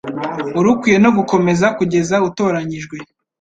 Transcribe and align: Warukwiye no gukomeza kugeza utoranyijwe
Warukwiye 0.55 0.97
no 1.03 1.11
gukomeza 1.17 1.65
kugeza 1.77 2.15
utoranyijwe 2.27 2.95